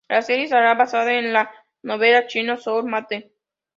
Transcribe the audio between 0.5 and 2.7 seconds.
basada en la novela china